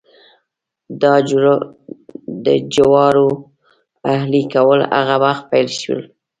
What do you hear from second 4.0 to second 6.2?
اهلي کول هغه وخت پیل شول.